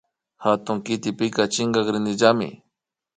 Hatun 0.43 0.77
kitipika 0.85 1.43
chinkarinillami 1.53 2.49